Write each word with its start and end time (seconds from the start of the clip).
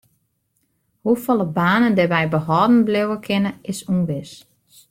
Hoefolle 1.05 1.45
banen 1.57 1.95
dêrby 1.97 2.25
behâlden 2.33 2.79
bliuwe 2.87 3.17
kinne 3.25 3.51
is 3.71 3.79
ûnwis. 3.91 4.31